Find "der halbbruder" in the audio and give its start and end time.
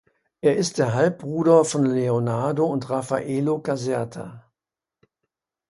0.79-1.63